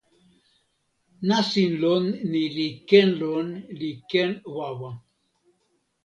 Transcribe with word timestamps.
nasin 1.27 1.71
lon 1.81 2.05
ni 2.31 2.43
li 2.55 2.67
ken 2.89 3.09
lon 3.21 3.47
li 3.79 3.91
ken 4.11 4.31
wawa. 4.55 4.91